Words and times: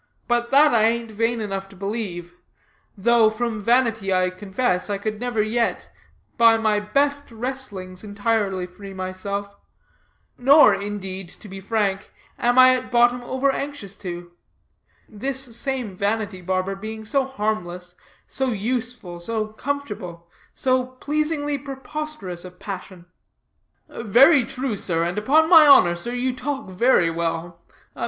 But 0.27 0.49
that 0.49 0.73
I 0.73 0.85
ain't 0.85 1.11
vain 1.11 1.41
enough 1.41 1.69
to 1.69 1.75
believe; 1.75 2.33
though, 2.97 3.29
from 3.29 3.61
vanity, 3.61 4.11
I 4.11 4.31
confess, 4.31 4.89
I 4.89 4.97
could 4.97 5.19
never 5.19 5.43
yet, 5.43 5.91
by 6.39 6.57
my 6.57 6.79
best 6.79 7.29
wrestlings, 7.31 8.03
entirely 8.03 8.65
free 8.65 8.95
myself; 8.95 9.55
nor, 10.39 10.73
indeed, 10.73 11.29
to 11.29 11.47
be 11.47 11.59
frank, 11.59 12.11
am 12.39 12.57
I 12.57 12.73
at 12.75 12.89
bottom 12.91 13.21
over 13.23 13.51
anxious 13.51 13.95
to 13.97 14.31
this 15.07 15.55
same 15.55 15.95
vanity, 15.95 16.41
barber, 16.41 16.75
being 16.75 17.05
so 17.05 17.23
harmless, 17.23 17.93
so 18.25 18.47
useful, 18.47 19.19
so 19.19 19.49
comfortable, 19.49 20.27
so 20.55 20.83
pleasingly 20.83 21.59
preposterous 21.59 22.43
a 22.43 22.49
passion." 22.49 23.05
"Very 23.87 24.45
true, 24.45 24.75
sir; 24.75 25.03
and 25.03 25.19
upon 25.19 25.47
my 25.47 25.67
honor, 25.67 25.93
sir, 25.93 26.13
you 26.13 26.35
talk 26.35 26.69
very 26.71 27.11
well. 27.11 27.61